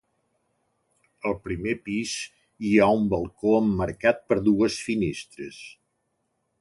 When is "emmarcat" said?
3.59-4.27